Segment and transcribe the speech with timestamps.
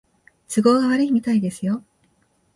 [0.49, 1.83] 都合が悪いみたいですよ